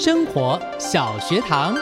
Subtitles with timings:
[0.00, 1.74] 生活小学堂。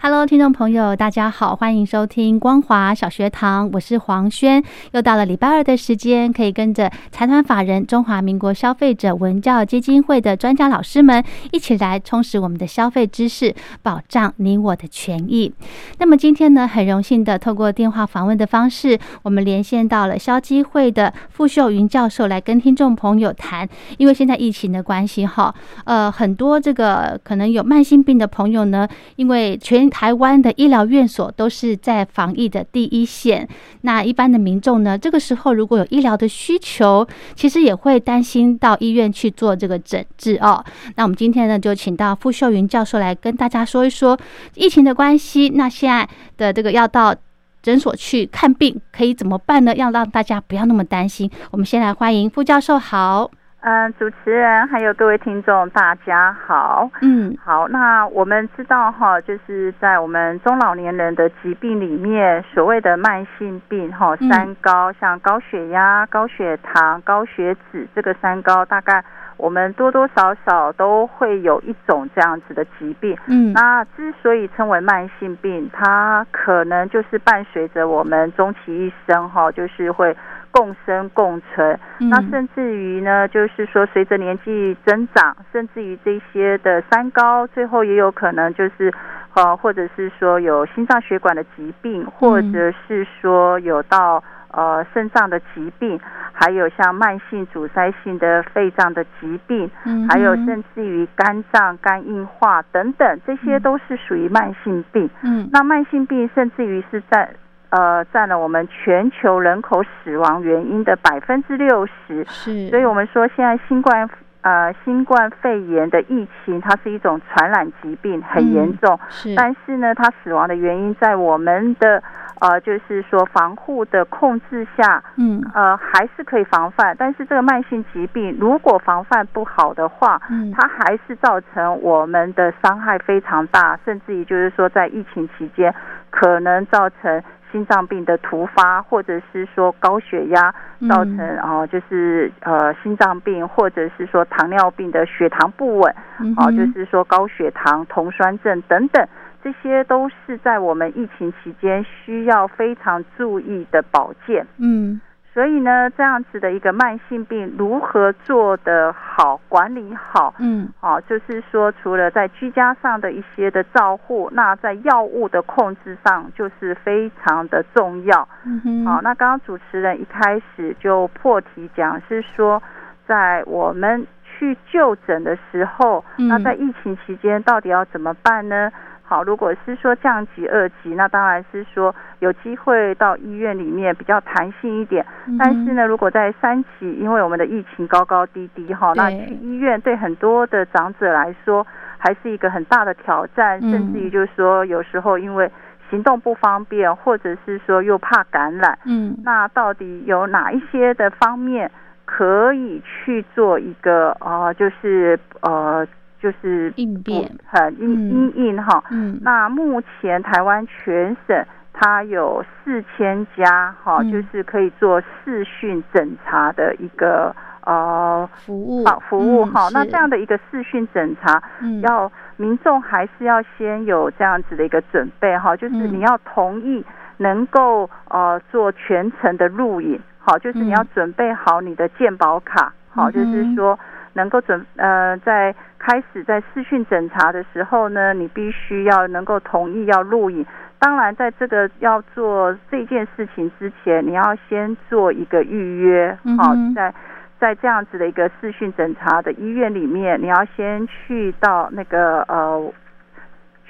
[0.00, 4.62] Hello，听众朋友，大家好，欢迎收听光华小学堂，我是黄轩。
[4.92, 15.52] 又到了礼拜二的时间，可以跟着财团法人中华民国消费者文教基金会的专家老师们一起来充实我们的消费知识，保障你我的权益。
[15.98, 23.68] 那么今天呢，很荣幸的透过电话访问的方式，我们连线到了消基会的傅秀云教授来跟听众朋友谈。
[23.96, 25.52] 因为现在疫情的关系，哈，
[25.84, 33.48] 呃，很多这个可能有慢性病的朋友呢，因为全台湾的医疗院所都是在防疫的第一线，
[33.82, 40.64] 那一般的民众呢，这个时候如果有医疗的需求，其实也会担心到医院去做这个诊治哦。
[40.96, 44.18] 那我们今天呢，就请到傅秀云教授来跟大家说一说
[44.54, 47.14] 疫情的关系，那现在的这个要到
[47.62, 49.74] 诊所去看病可以怎么办呢？
[49.74, 51.30] 要让大家不要那么担心。
[51.50, 53.30] 我们先来欢迎傅教授，好。
[53.60, 56.88] 嗯，主持人还有各位听众，大家好。
[57.02, 69.04] 嗯，好，那我们知道哈，就是在我们中老年人的疾病里面，所谓的慢性病哈，三高，像高血压、高血糖、高血脂，这个三高，大概
[69.36, 73.18] 我们多多少少都会有一种这样子的疾病。
[73.26, 80.16] 嗯，那之所以称为慢性病，它可能就是伴随着我们终其一生哈，就是会。
[80.50, 88.92] 共生共存，那甚至于呢，就是说随着年纪增长，甚至于这些的三高，最后也有可能就是，
[89.34, 96.00] 呃，或者是说有心脏血管的疾病，或者是说有到呃肾脏的疾病，
[96.32, 99.70] 还有像慢性阻塞性的肺脏的疾病，
[100.08, 105.08] 还有甚至于肝脏肝硬化等等，这些都是属于慢性病。
[105.22, 107.30] 嗯，那慢性病甚至于是在。
[107.70, 114.08] 呃，占了我们全球人口死亡原因的百分之六十，是，所以我们说现在新冠
[114.40, 122.02] 呃新冠肺炎的疫情，它是一种传染疾病，很严重，是，但是呢，它死亡的原因在我们的
[122.40, 135.74] 呃就是说防护的控制下，嗯，呃还是可以防范，但是这个慢性疾病如果防范不好的话，嗯，它还是造成我们的伤害非常大，甚至于就是说在疫情期间
[136.08, 137.22] 可能造成。
[137.50, 140.54] 心脏病的突发，或者是说高血压
[140.88, 145.94] 造成哦，就是呃心脏病，或者是说糖尿病的血糖不稳，
[146.36, 149.08] 哦，就是说高血糖、酮酸症等等，
[149.42, 154.46] 这些都是在我们疫情期间需要非常注意的保健。
[154.58, 155.00] 嗯。
[155.38, 160.34] 所以呢，这样子的一个慢性病如何做得好、管理好？
[160.40, 168.28] 嗯，好，就是说，除了在居家上的一些的照护，那在药物的控制上就是非常的重要。
[168.44, 172.60] 嗯哼，好，那刚刚主持人一开始就破题讲，是说
[173.06, 178.72] 在我们去就诊的时候，那在疫情期间到底要怎么办呢？
[179.08, 185.02] 好，如果是说降级二级，那当然是说有机会到医院里面比较弹性一点。
[185.38, 191.66] 但是呢，如果在三级，因为我们的疫情高高低低哈，那去医院对很多的长者来说
[191.96, 195.50] 还是一个很大的挑战，甚至于就是说有时候因为
[195.88, 198.78] 行动不方便，或者是说又怕感染。
[198.84, 201.70] 嗯，那到底有哪一些的方面
[202.04, 205.88] 可以去做一个呃，就是呃。
[206.20, 217.32] 就是应变很应应应哈，嗯，那目前台湾全省它有四千家哈，就是可以做视讯诊查的一个
[217.64, 219.68] 呃服务服务哈。
[219.72, 221.40] 那这样的一个视讯诊查，
[221.82, 226.84] 要民众还是要先有这样子的一个准备哈，就是你要同意
[227.18, 233.78] 能够呃做全程的录影，好，就是你要准备好你的健保卡，好，就是说。
[234.18, 240.44] 能够准呃，在开始在视讯诊查的时候呢，你必须要能够同意要录影，
[240.80, 246.92] 当然，在这个要做这件事情之前，你要先做一个预约，好，在
[247.38, 252.72] 在这样子的一个视讯诊查的医院里面，你要先去到那个呃。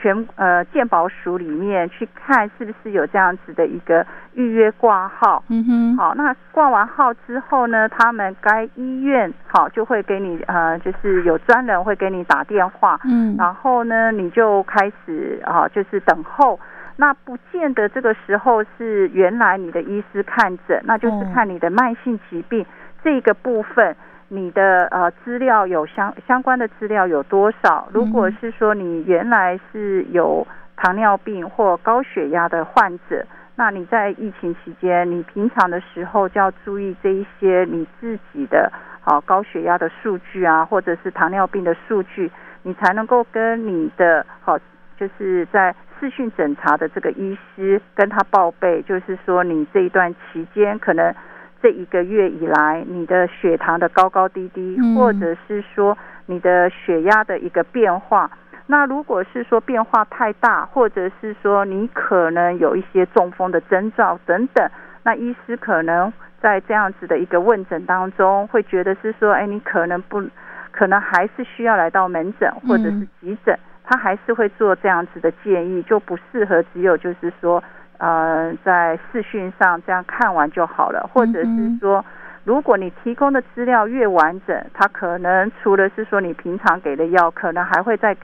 [0.00, 16.61] 全呃健保署里面去看是不是有这样子的一个预约挂号，嗯哼，好，那挂完号之后呢，他们该医院好就会给你呃，就是有专人会给你打电话，嗯，然后呢你就开始啊，就是等候，
[16.97, 22.65] 那不见得这个时候是原来你的医师看诊，那就是看你的慢性疾病
[23.03, 23.97] 这个部分。
[24.31, 27.89] 你的呃资料有相相关的资料有多少？
[27.93, 30.47] 如果是说你原来是有
[30.77, 33.25] 糖尿病或高血压的患者，
[33.57, 38.71] 那你在疫情期间，你平常的时候就要注意这一些你自己的
[39.01, 42.31] 好高血压的数据啊，或者是糖尿病的数据，
[42.63, 44.59] 你才能够跟你的好
[44.99, 51.15] 就是在视讯诊查的这个医师跟他报备，就是说你这一段期间可能。
[51.61, 58.31] 这一个月以来，你的血糖的高高低低，或者是说你的血压的一个变化，
[58.67, 64.71] 那如果是说变化太大，或者是说你可能有一些中风的征兆等等，
[65.03, 70.23] 那医师可能在这样子的一个问诊当中，会觉得是说，哎，你可能不，
[70.71, 77.63] 可能还是需要来到门诊或者是急诊，他还是会做这样子的建议，就不适合只有就是说。
[77.99, 82.05] 呃，在视讯上这样看完就好了，或者是说，
[82.45, 88.17] 如果你提供的资料越完整，他可能除了是说你平常给的药，可能还会再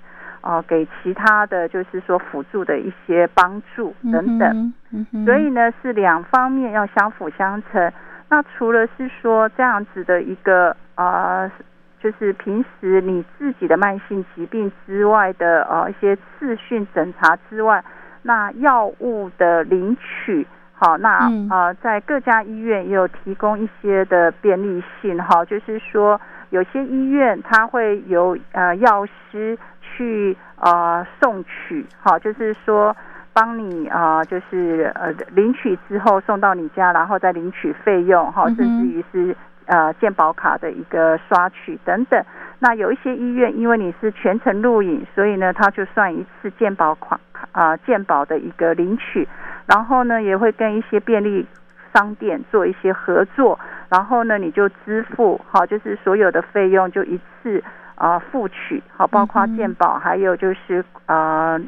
[0.43, 4.73] 呃给其他的就是说辅助的一些帮助等等。
[5.26, 7.93] 所以呢，是两方面要相辅相成。
[8.29, 11.50] 那除了是说这样子的一个呃，
[11.99, 17.82] 就是平时你自己的慢性疾病之外的呃一些视讯诊查之外。
[18.26, 26.19] 那药物的领取，好，那呃，在各家医院也有提供一些的便利性，哈，就是说
[26.49, 32.97] 有些医院它会由呃药师去呃送取，好，就是说
[33.35, 39.37] 帮你啊，就是呃领取之后送到你家，然后再领取费用，哈，甚至于是
[39.67, 42.25] 呃健保卡的一个刷取等等。
[42.59, 47.21] 那有一些医院，因为你是全程录影，所以呢，它就算一次健保款
[47.55, 49.27] 啊，健保的一个领取，
[49.65, 51.47] 然后呢，也会跟一些便利
[51.95, 53.59] 商店做一些合作，
[53.89, 57.62] 然后呢，你就支付好，就是所有的费用就一次
[57.95, 61.59] 啊付取好，包括健保，还有就是啊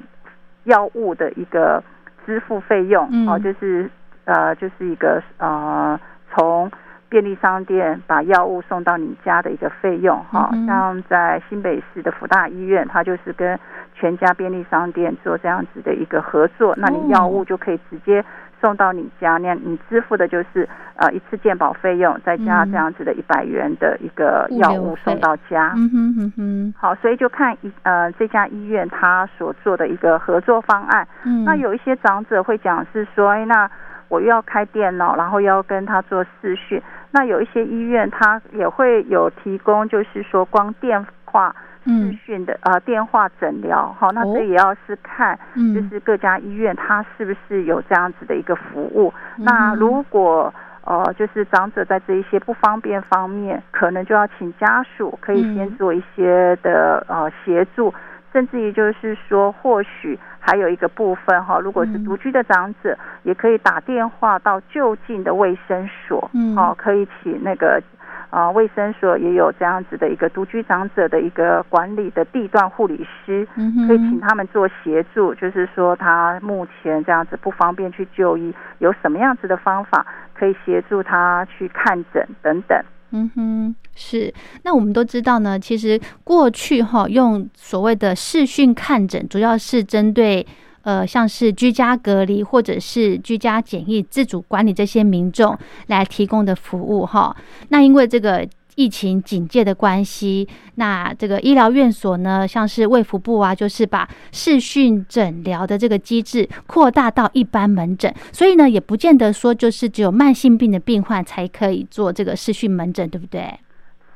[0.64, 1.82] 药物的一个
[2.26, 3.88] 支付费用，好，就是
[4.24, 5.98] 呃就是一个呃
[6.34, 6.70] 从。
[7.08, 13.58] 便利商店把药物送到你家的一个费用，哈，像在新北市的福大医院，它就是跟
[13.94, 18.24] 全家便利商店做这样子的一个合作，那你药物就可以直接
[18.60, 25.72] 送到你家，那你支付的就是呃一次健保费用，再加这样子的一百元的一个药物送到家。
[25.76, 31.06] 嗯哼哼哼，好，所以就看一呃这家医院他所做的一个合作方案。
[31.24, 33.70] 嗯，那有一些长者会讲是说，哎，那
[34.08, 36.80] 我又要开电脑，然后要跟他做视讯。
[37.10, 41.54] 那有一些医院，它也会有提供，就是说光电话
[41.84, 45.38] 视讯的呃电话诊疗，好，那这也要是看，
[45.74, 49.14] 就是各家医院它是不是有这样子的一个服务。
[49.36, 50.52] 那如果
[50.84, 57.94] 呃就是长者在这一些不方便方面，可能就要请家属可以先做一些的呃协助。
[58.32, 66.54] 甚至于就是说，或许还有一个部分哈，如果是独居的长者，也可以打电话到就近的卫生所，嗯。
[66.54, 67.82] 好，可以请那个
[68.30, 73.44] 啊卫生所也有这样子的一个独居长者的一个管理的地段护理师，
[73.88, 82.80] 可以请他们做协助，就是说他目前这样子不方便去就医，有什么样子的方法可以协助他去看诊等等。
[83.10, 84.32] 嗯哼，是。
[84.62, 90.46] 那我们都知道呢，其实过去哈用所谓的视讯看诊，主要是针对
[90.82, 97.36] 呃像是居家隔离或者是居家检疫自主管理这些民众来提供的服务哈。
[97.68, 98.46] 那因为这个。
[98.76, 113.58] 疫情警戒的关系，那这个医疗院所呢，像是卫福部啊，就是把视讯诊疗的这个机制扩大到一般门诊，所以呢，也不见得说就是只有慢性病的病患才可以做这个视讯门诊，对不对？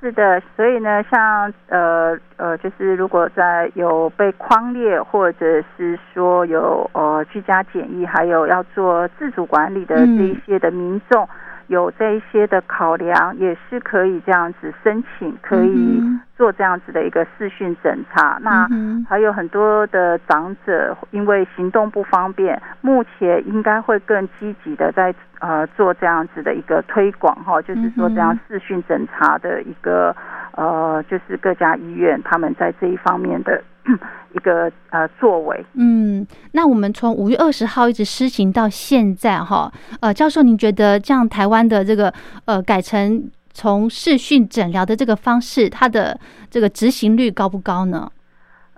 [0.03, 11.29] 是的，所以呢，像呃呃，就是如果在有被框列，或者是说有呃居家检疫，还有要做自主管理的这一些的民众。
[11.71, 18.39] 有这一些的考量，也是可以这样子申请，可以嗯做这样子的一个视讯诊查。
[18.43, 18.69] 那
[19.09, 30.15] 还有很多的长者因为行动不方便，目前应该会更积极的在呃做这样子的一个推广哈，就是说这样嗯视讯诊查的一个
[30.57, 33.63] 呃，就是各家医院他们在这一方面的
[34.35, 35.65] 一个呃作为。
[35.75, 39.71] 嗯，那我们从五月二十号一直施行到现在哈，
[40.01, 42.13] 呃，教授，您觉得这样台湾的这个
[42.45, 46.19] 呃改成从视讯诊疗的这个方式，它的
[46.49, 48.09] 这个执行率高不高呢？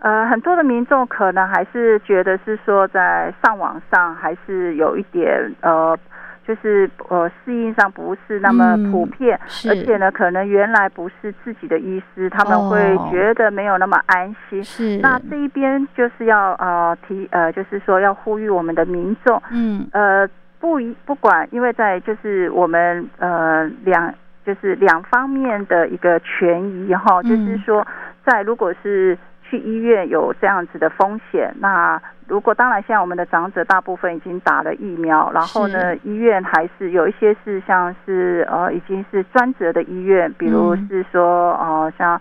[0.01, 5.97] 呃，很多的民众可能还是觉得是说在上网上还是有一点呃，
[6.47, 9.69] 就是呃适应上不是那么嗯普遍，是。
[9.71, 14.63] 而且呢，可能原来不是自己的医师，他们会哦觉得没有那么安心。
[14.63, 19.87] 是，那这一边就是要呃提呃，就是说要呼吁我们的民众，嗯。
[19.93, 20.29] 呃，
[20.61, 27.29] 不一不管，因为在就是我们呃两就是两方面的一个权益哈，嗯。
[27.29, 27.87] 就是说
[28.25, 32.01] 在如果是去医院有这样子的风险，那
[32.33, 42.21] 如果当然现在我们的长者大部分已经打了疫苗，然后呢，医院还是有一些是像是呃已经是专责的医院，比如嗯是说呃像。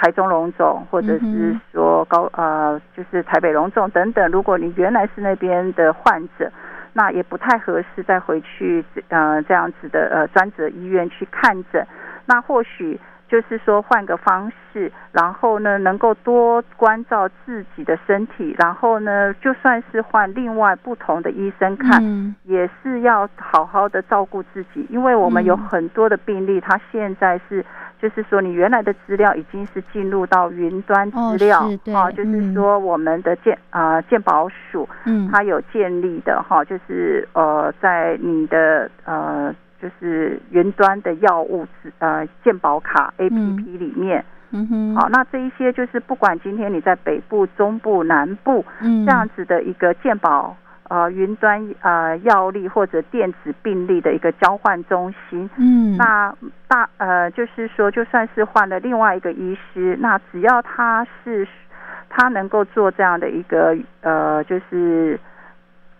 [0.00, 4.30] 台中龙总，或者是嗯说高呃，就是台北龙总等等。
[4.30, 6.48] 如果你原来是那边的患者，
[6.92, 11.84] 那也不太合适再回去呃这样子的呃专责医院去看诊。
[12.26, 22.34] 那或许就是说换个方式，然后呢能够多关照自己的身体，然后呢就算是换另外不同的医生看，嗯。
[22.44, 27.64] 也是要好好的照顾自己，因为我们有嗯很多的病例，它现在是
[28.00, 32.54] 就是说你原来的资料已经是进入到云端哦资料是，对哦，就是嗯。
[32.54, 49.06] 说我们的健啊、健保署嗯，它有建立的哈，就是呃在你的呃就是云端的药物资呃健保卡 A P P 里面，嗯哼，好，那这一些就是不管今天你在北部、中部、南部，嗯。
[49.06, 50.56] 这样子的一个健保
[50.88, 55.48] 呃云端呃药力或者电子病历的一个交换中心。
[55.56, 56.34] 嗯，那
[56.66, 61.46] 大呃就是说，就算是换了另外一个医师，那只要他是
[62.08, 65.18] 他能够做这样的一个呃就是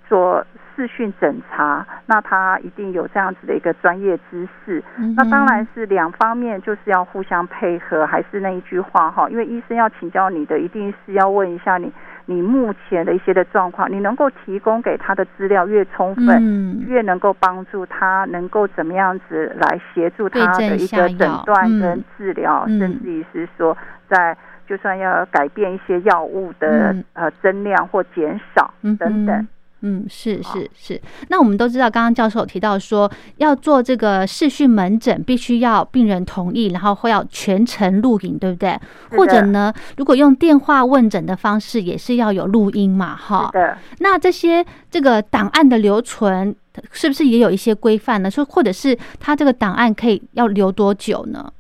[0.08, 4.82] 做视讯诊查，那他一定有这样子的一个专业知识。
[4.96, 8.06] 嗯那当然是两方面，就是要互相配合。
[8.06, 11.92] 还是那一句话哈，因为医生要请教你的，一定是要问一下你
[12.26, 23.76] 你目前的一些的状况，你能够提供给他的资料越充分，嗯越能够帮助他能够怎么样子来协助他的一个诊断嗯跟治疗，嗯甚至于是说
[24.08, 24.36] 在
[24.66, 29.36] 就算要改变一些药物的、嗯呃增量或减少嗯等等。
[29.36, 29.48] 哼
[29.82, 31.00] 嗯，是是是。
[31.28, 38.78] 那我们都知道，刚刚教授有提到说，要做这个视讯门诊，必须要病人同意，然后会要全程录影，对不对？
[39.16, 43.58] 或者呢，如果用电话问诊的方式，也是要有录音嘛，哈是。
[43.58, 43.78] 的。
[44.00, 46.54] 那这些这个档案的留存，
[46.90, 48.30] 是不是也有一些规范呢？
[48.30, 51.52] 说或者是他这个档案可以要留多久呢？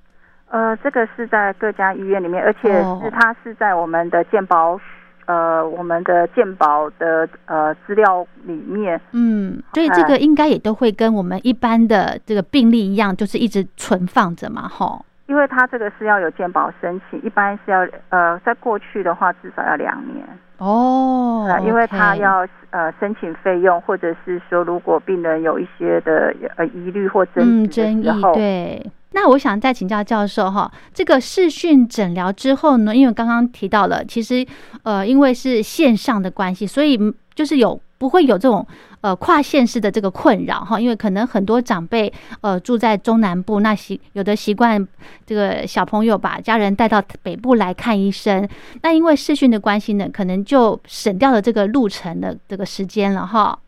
[0.50, 4.80] 呃，这个是在各家医院里面，而且哦是它是在我们的健保
[5.28, 8.98] 呃我们的健保的呃资料里面。
[9.12, 15.04] 嗯，所以这个应该也都会跟我们一般的这个病例一样，就是一直存放着嘛，哈。
[15.26, 28.90] 因为它这个是要有健保申请，一般是要呃，在过去的话至少要两年，哦呃，因为他要呃申请费用，或者是说如果病人有一些的呃疑虑或争嗯争议对。
[29.12, 34.46] 那我想再请教教授哈，这个视讯诊疗之后呢，因为刚刚提到了，其实
[34.82, 36.98] 呃，因为是线上的关系，所以
[37.34, 38.64] 就是有不会有这种
[39.00, 42.12] 呃跨县市的这个困扰哈，因为可能很多长辈
[42.42, 44.86] 呃住在中南部，那习有的习惯
[45.24, 48.46] 这个小朋友把家人带到北部来看医生，
[48.82, 53.58] 那因为视讯的关系呢，可能就省掉了这个路程的这个时间了哈。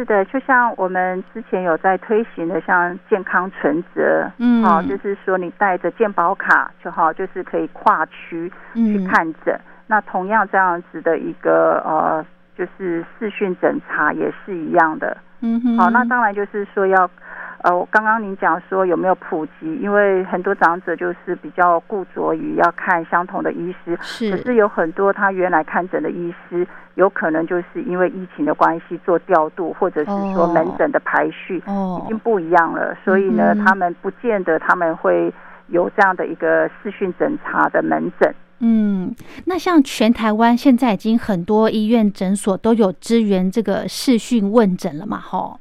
[0.00, 9.60] 是的，就像我们之前有在推行的，像健康存折，嗯好、就是说你带着健保卡就好，就是可以跨区去嗯看诊。
[9.86, 12.24] 那同样这样子的一个呃，
[12.56, 15.14] 就是视讯诊查也是一样的。
[15.42, 17.10] 嗯哼，好，那当然就是说要，
[17.62, 35.30] 呃，我刚刚您讲说有没有普及，因为很多长者就是比较固着于要看相同的医师，可是是有很多他原来看诊的医师，有可能就是因为疫情的关系做调度，或者是说哦门诊的排序哦已经不一样了，所以呢嗯，他们不见得他们会
[35.68, 38.34] 有这样的一个视讯诊查的门诊。
[38.60, 39.14] 嗯，
[39.44, 45.60] 那像全台湾现在已经很多医院诊所都有支援这个视讯问诊了嘛，吼。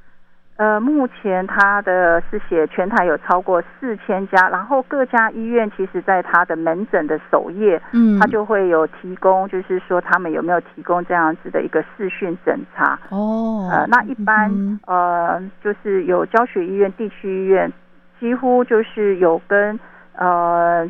[0.59, 12.99] 呃，目前他的是写全台有超过四千家，然后各家医院其实在他的门诊的首页，嗯，他就会有提供，就是说他们有没有提供这样子的一个视讯诊查。
[13.09, 17.71] 哦，呃，那一般、嗯呃，就是有教学医院、地区医院，
[18.19, 19.79] 几乎就是有跟
[20.17, 20.85] 呃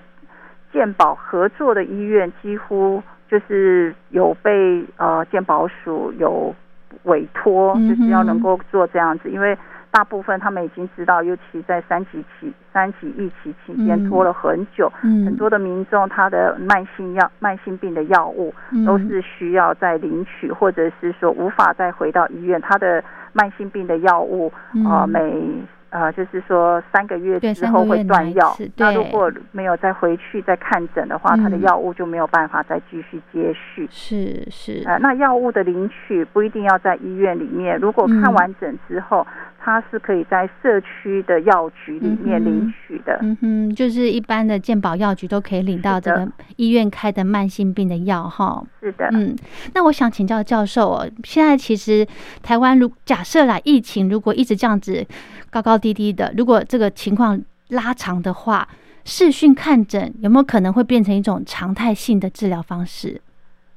[0.73, 6.55] 健保合作的医院，几乎就是有被呃健保署有
[7.03, 9.57] 委托，就是要能够做这样子，因为
[9.91, 14.09] 大部分他们已经知道，尤其在三级期、三级疫情期间嗯。
[14.09, 15.25] 拖了很久，嗯。
[15.25, 18.85] 很多的民众他的慢性药、慢性病的药物嗯。
[18.85, 23.03] 都是需要再领取，或者是说无法再回到医院，他的
[23.33, 24.51] 慢性病的药物
[24.85, 25.19] 啊呃每
[25.89, 33.87] 呃就是说三个月对之后会断药那如果没有再回去再看诊的话，他的嗯药物就没有办法再继续接续。
[33.89, 39.25] 是是，呃，那药物的领取不一定要在医院里面，如果看嗯完诊之后，
[39.59, 43.17] 他是可以在社区的药局里面领取的。
[43.21, 48.63] 嗯哼，就是一般的健保药局都可以领到这个医院开的慢性病的药哈。
[48.79, 49.35] 是的，嗯，
[49.73, 52.05] 那我想请教教授哦，现在其实
[52.41, 55.05] 台湾如假设啦，疫情如果一直这样子
[55.49, 58.67] 高高低低的，如果这个情况拉长的话，
[59.05, 63.21] 视讯看诊有没有可能会变成一种常态性的治疗方式？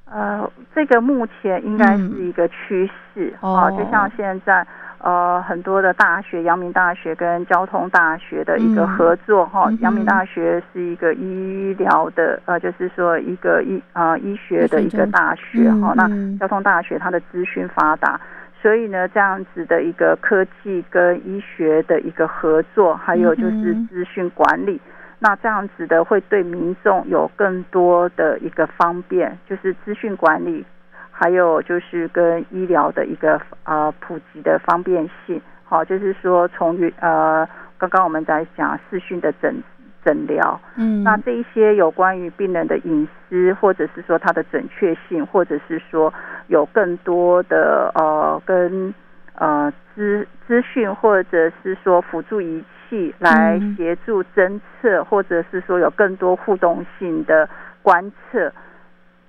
[0.05, 4.67] 呃，这个目前应该是一个趋势哦就像现在
[4.99, 16.07] 呃很多的大学，阳明大学跟交通大学的一个嗯合作哈、阳明大学是一个医疗的呃，就是说一个医呃医学的一个大学哈、那
[16.39, 18.21] 交通大学它的资讯发达。
[18.63, 24.81] 所以呢，这样子的一个科技跟医学的一个合作，还有就是资讯管理，
[25.19, 30.65] 那这样子的会对民众有更多的一个方便，就是资讯管理，
[31.11, 35.43] 还有就是跟医疗的一个呃普及的方便性。
[35.65, 39.61] 好，就是说从于呃刚刚我们在讲视讯的诊
[40.05, 46.13] 诊疗，嗯，那这一些有关于病人的隐私，或者是说它的准确性，或者是说
[46.49, 48.93] 有更多的呃跟
[49.35, 57.49] 呃资资讯，或者是说辅助仪器来嗯协助侦测，或者是说有更多互动性的
[57.83, 58.53] 观测，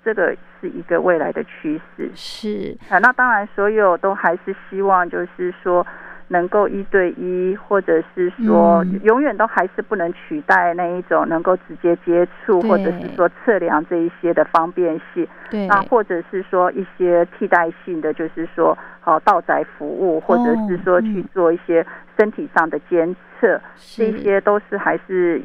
[0.04, 2.12] 这个是一个未来的趋势。
[2.16, 2.78] 是。
[2.90, 5.86] 啊，那当然，所有都还是希望，就是说
[6.34, 9.00] 能够一对一，或者是说嗯。
[9.04, 15.28] 永远都还是不能取代那一种能够直接接触，或者是说测量这一些的方便性。
[15.50, 21.86] 对，那或者是说一些替代性的，就是说好道宅服务，或者是说去嗯做一些
[22.18, 23.62] 身体上的监测，
[23.96, 25.42] 这些都是还是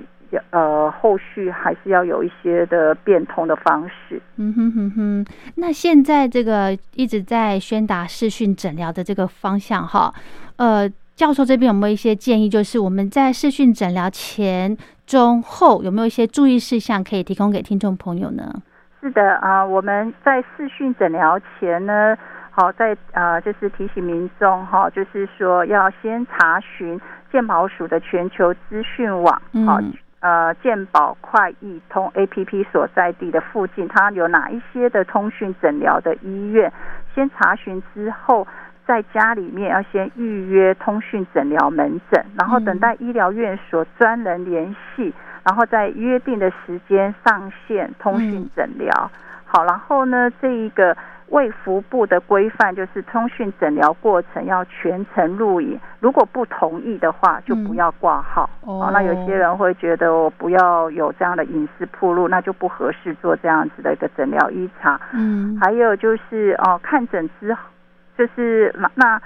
[0.51, 4.21] 呃后续还是要有一些的变通的方式。
[4.37, 10.13] 嗯哼哼哼，那现在这个一直在宣达视讯诊疗的这个方向哈，
[10.57, 12.49] 呃，教授这边有没有一些建议？
[12.49, 18.55] 就是我们在视讯诊疗前、中、后有没有一些注意事项可以提供给听众朋友呢？
[19.01, 22.17] 是的啊、我们在视讯诊疗前呢，
[22.51, 29.33] 好在呃就是提醒民众哈，就是说要先查询健保署的全球资讯网，
[29.65, 36.73] 好、嗯呃健保快易通 APP 所在地的附近，它有哪一些的通讯诊疗的医院，
[37.15, 38.47] 先查询之后。
[38.89, 45.13] 在家里面要先预约通讯诊疗门诊，然后等待医疗院所专人联系，
[45.45, 49.11] 然后在约定的时间上线通讯诊疗。
[49.45, 50.97] 好，然后呢，这一个
[51.31, 58.49] 卫福部的规范就是通讯诊疗过程要全程录影，如果不同意的话，就不要挂号。
[58.63, 65.01] 哦那有些人会觉得我不要有这样的隐私铺路，那就不合适做这样子的一个诊疗医查。
[65.13, 67.61] 嗯，还有就是哦，看诊之后，
[68.17, 69.21] 就是那那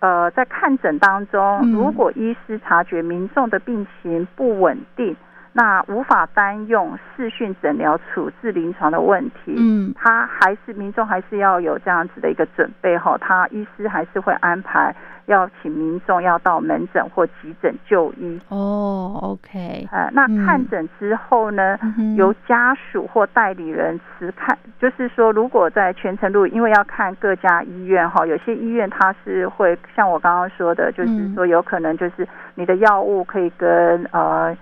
[0.00, 5.16] 呃，在看诊当中，嗯如果医师察觉民众的病情不稳定，
[5.58, 9.92] 那无法单用视讯诊疗处置临床的问题，嗯。
[9.96, 14.94] 他还是民众还是要有这样子的一个准备哈，他医师还是会安排
[15.26, 18.40] 要请民众要到门诊或急诊就医。
[18.50, 20.46] 哦，OK，呃，那嗯。
[20.46, 31.34] 看诊之后呢，嗯由家属或代理人持看，就是说，如果在全程路，因为要看各家医院哈，有些医院它是会像我刚刚说的，就是嗯。
[31.34, 34.56] 说有可能就是你的药物可以跟呃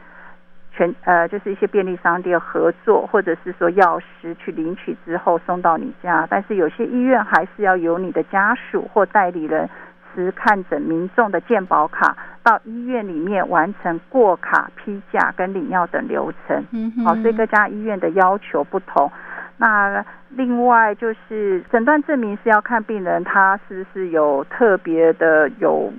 [0.77, 9.69] 全呃就是一些便利商店合作，或者是说药师去领取之后送到你家，但是有些医院还是要由你的家属或代理人
[10.15, 16.63] 持看诊民众的健保卡到医院里面完成过卡、批假跟领药等流程。
[16.73, 19.11] 嗯哼，好，所以各家医院的要求不同。
[19.59, 25.91] 那另外就是诊断证明是要看病人他是不是有特别的有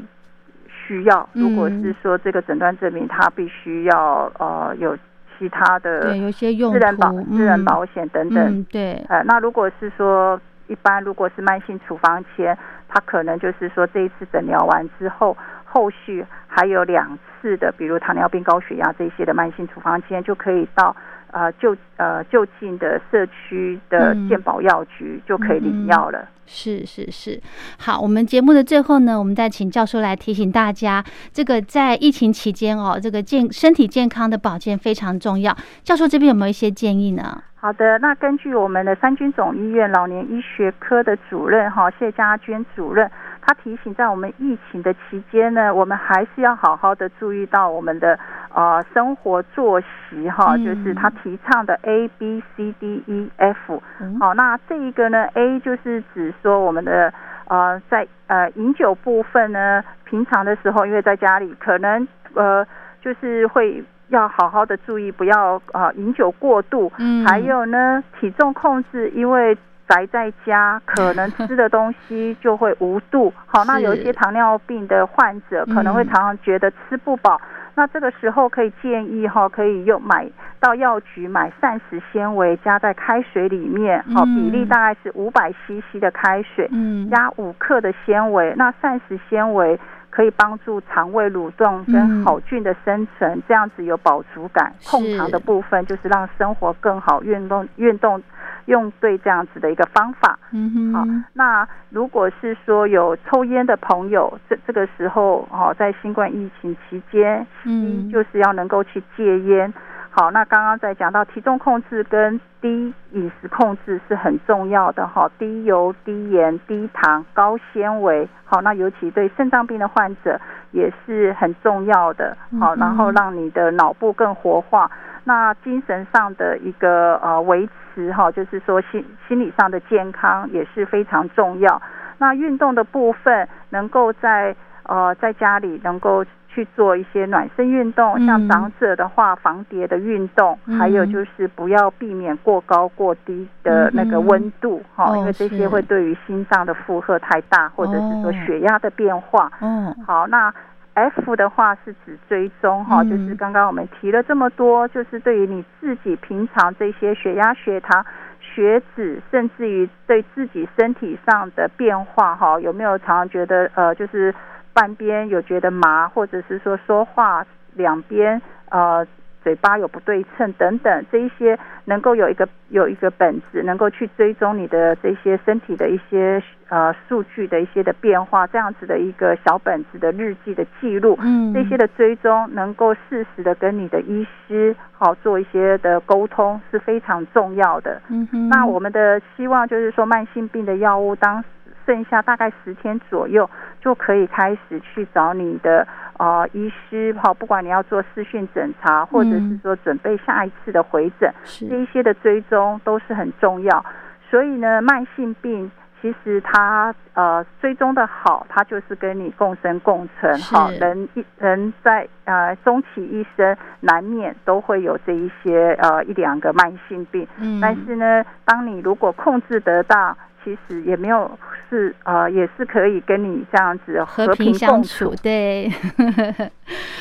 [0.88, 1.43] 需要，嗯。
[1.43, 4.97] 如果是说这个诊断证明他必须要呃有
[5.38, 20.95] 其他的对，有些用自然保途，私人嗯保险等等，嗯，对，呃，那如果是说一般如果是慢性处方签，他可能就是说这一次诊疗完之后，后续还有两次的，比如糖尿病、高血压这些的慢性处方签，就可以到
[21.32, 26.28] 呃就呃就近的社区的嗯健保药局就可以领药了。
[26.46, 27.42] 是是是，
[27.78, 35.54] 好，我们节目的最后呢，我们再请教授来提醒大家，这个在疫情期间哦，这个健身体健康的保健非常重要。
[35.84, 37.44] 教授这边有没有一些建议呢？
[37.60, 43.12] 好的，那根据我们的三军总医院老年医学科的主任哈谢家娟主任，
[43.48, 48.20] 他提醒，在我们疫情的期间呢，我们还是要好好的注意到我们的
[48.54, 53.82] 呃生活作息哈，嗯就是他提倡的 A B C D E F。
[54.02, 57.14] 嗯好，那这一个呢，A 就是指说我们的
[57.48, 62.68] 呃在呃饮酒部分呢，平常的时候因为在家里可能呃
[63.02, 66.92] 就是会要好好的注意，不要呃饮酒过度。
[66.98, 73.34] 嗯还有呢，体重控制，因为宅在家，可能吃的东西就会无度。
[73.47, 77.39] 好，那有一些糖尿病的患者可能会嗯常常觉得吃不饱。
[77.76, 80.28] 那这个时候可以建议哈，可以用买
[80.60, 88.52] 到药局买膳食纤维加在开水里面，好嗯比例大概是五百 CC 的开水，嗯加五克的纤维。
[88.58, 94.73] 那膳食纤维可以帮助肠胃蠕动嗯跟好菌的生成，这样子有饱足感。
[94.89, 98.19] 控糖的部分就是让生活更好，运动运动
[98.68, 100.30] 用对这样子的一个方法。
[100.30, 109.74] 好嗯哼，好那如果是说有抽烟的朋友，这这个时候哦，在新冠疫情期间，嗯一就是要能够去戒烟。
[110.10, 118.28] 好，那刚刚在讲到体重控制跟低饮食控制是很重要的哈，低油、低盐、低糖、高纤维。
[118.44, 120.40] 好，那尤其对肾脏病的患者
[120.72, 122.36] 也是很重要的。
[122.60, 124.90] 好，然后让你的脑部更活化。
[125.28, 131.82] 那精神上的一个呃维持哈，就是说心心理上的健康也是非常重要。
[132.18, 138.26] 那运动的部分，能够在呃在家里能够去做一些暖身运动，嗯。
[138.26, 140.80] 像长者的话，防跌的运动，嗯。
[140.80, 148.34] 还有就是不要避免过高过低的那个温度哈、哦因为这些会对于心脏的负荷太大，或者是说哦。
[148.46, 149.52] 血压的变化。
[149.60, 150.54] 嗯，好，那
[150.98, 158.04] F 的话是指追踪哈，嗯就是刚刚我们提了这么多，就是对于你自己平常这些血压、血糖、
[158.42, 164.34] 血脂，甚至于对自己身体上的变化哈，有没有常常觉得呃，就是
[164.74, 169.06] 半边有觉得麻，或者是说说话两边呃。
[169.48, 188.02] 嘴巴有不对称等等，这一些能够有一个有一个本子，能够去追踪你的这些身体的一些呃数据的一些的变化，这样子的一个小本子的日记的记录，嗯这些的追踪能够适时的跟你的医师好做一些的沟通是非常重要的。
[188.10, 191.42] 嗯哼，那我们的希望就是说，慢性病的药物当
[191.88, 195.88] 剩下大概十天左右，就可以开始去找你的
[196.19, 201.34] 呃医师，好，不管你要做视讯诊查，或者是嗯说准备下一次的回诊，
[201.69, 203.86] 这一些的追踪都是很重要。
[204.30, 205.71] 所以呢，慢性病
[206.02, 210.69] 其实它呃追踪的好，它就是跟你共生共存是哈。
[210.82, 217.26] 人一人在呃终其一生，难免都会有这一些呃一两个慢性病。
[217.38, 221.30] 嗯，但是呢，当你如果控制得当，其实也没有
[221.70, 225.72] 是呃也是可以跟你这样子和平平相处，对。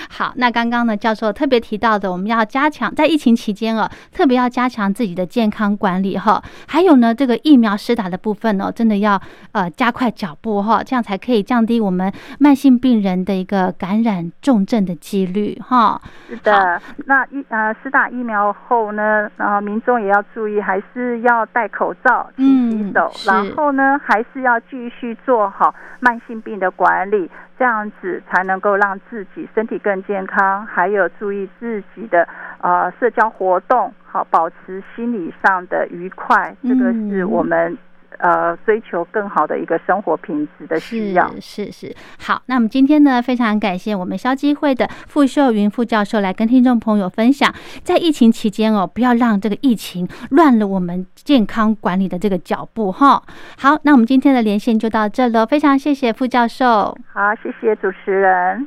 [0.08, 6.40] 好，那刚刚呢，教授特别提到的，我们要加强在疫情期间哦，特别要加强自己的健康管理哈。
[6.68, 9.20] 还有呢，这个疫苗施打的部分哦，真的要
[9.52, 16.00] 呃加快脚步哈，这样才可以降低我们慢性病人的一个感染重症的几率哈。
[16.28, 32.28] 是的，那疫呃施打疫苗后呢，然后民众也要注意，还是要戴口罩、勤洗手，嗯然后呢，还是要继续做好慢性病的管理，这样子才能够让自己身体更健康，还有注意自己的
[32.60, 37.76] 呃社交活动，好保持心理上的愉快，这个是嗯我们。
[38.18, 41.28] 呃，追求更好的一个生活品质的需要。
[41.40, 53.22] 是是是，好，那我们今天呢，非常感谢我们消基会的傅秀云副教授来跟听众朋友分享，在疫情期间哦，不要让这个疫情乱了我们健康管理的这个脚步哈。
[53.58, 56.96] 好，那我们今天的连线就到这了，非常谢谢傅教授。
[57.12, 58.66] 好，谢谢主持人。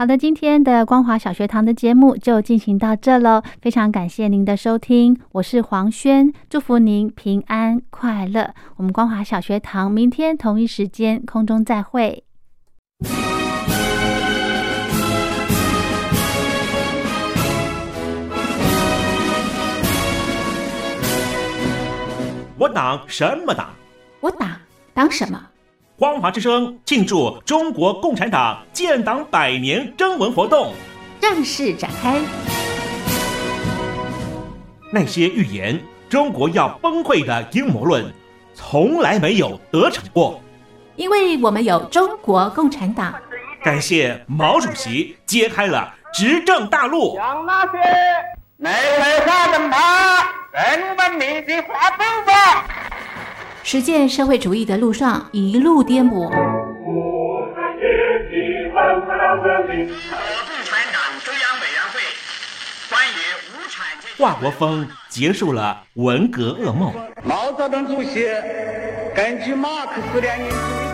[0.00, 8.54] 好的，今天的光华小学堂的节目就进行到这喽，非常感谢您的收听，我是黄轩，祝福您平安快乐。
[8.76, 12.24] 我们光华小学堂明天同一时间空中再会。
[22.56, 23.68] 我党什么党？
[24.20, 24.48] 我党
[24.94, 25.49] 党什么？
[26.00, 30.72] 光华之声庆祝中国共产党建党百年征文活动
[31.20, 32.18] 正式展开。
[34.90, 38.10] 那些预言中国要崩溃的阴谋论，
[38.54, 40.40] 从来没有得逞过，
[40.96, 43.14] 因为我们有中国共产党。
[43.62, 47.14] 感谢毛主席揭开了执政大陆。
[47.16, 47.78] 向那些
[48.56, 49.76] 内外杀人马
[50.50, 52.89] 更文明的划走吧。
[53.62, 56.30] 实践社会主义的路上一路颠簸。
[56.30, 56.30] 共
[60.64, 62.00] 产党中央委员会
[62.88, 63.18] 关于
[63.50, 66.92] 无产阶级华国锋结束了文革噩梦。
[67.22, 68.26] 毛泽东主席
[69.14, 70.89] 根据马克思列宁主义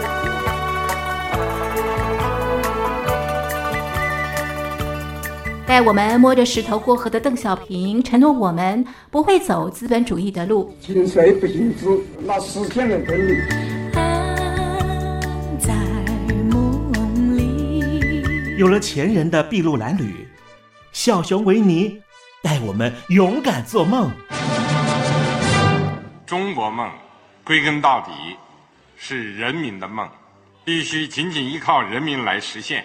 [5.67, 10.73] 带我们摸着石头过河的邓小平承诺我们不会走资本主义的路。
[10.81, 11.87] 井水不行之，
[12.25, 13.37] 那实现了真理。
[15.59, 15.75] 在
[16.53, 18.23] 梦里。
[18.57, 20.29] 有了前人的筚路蓝缕，
[20.93, 22.01] 小熊维尼
[22.45, 24.09] 带我们勇敢做梦。
[26.25, 26.89] 中国梦，
[27.43, 28.13] 归根到底
[28.97, 30.09] 是人民的梦，
[30.65, 32.85] 必须紧紧依靠人民来实现。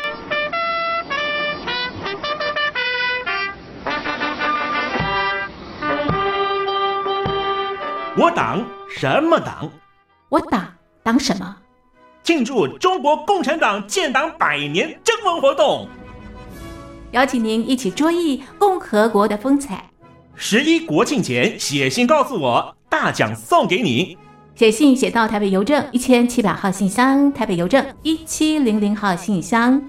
[8.21, 9.67] 我党什么党？
[10.29, 10.63] 我党
[11.01, 11.57] 党什么？
[12.21, 15.87] 庆祝中国共产党建党百年征文活动，
[17.13, 19.83] 邀请您一起追忆共和国的风采。
[20.35, 24.15] 十一国庆前写信告诉我，大奖送给你。
[24.53, 29.81] 写信写到台北邮政一千七百号信箱，台北邮政一七零零号信箱。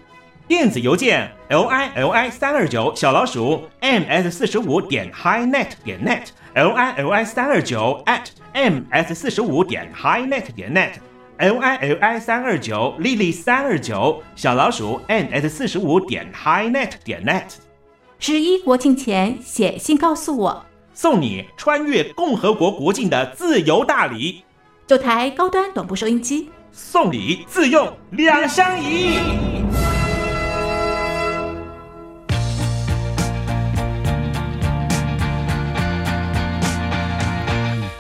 [0.49, 7.11] 电子邮件 l i l i 三二九小老鼠 m s 四十五点 highnet 点 net l i l
[7.11, 10.93] i 三二九 at m s 四十五点 highnet 点 net
[11.37, 17.57] l i l i 三二九 lily 三二九小老鼠 and at 四十五点 highnet 点 net，
[18.19, 24.43] 十一国庆前写信告诉我，送你穿越共和国国境的自由大礼，
[24.87, 29.62] 九台高端短波收音机，送礼自用两相宜。